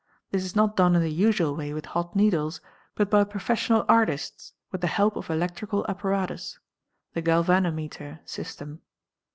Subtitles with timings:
[0.31, 2.59] This is not done in the usual way 'with hot needles,
[2.95, 6.57] but by professional artists with the help of electrical | apparatus
[7.13, 8.81] (the galvanometer system).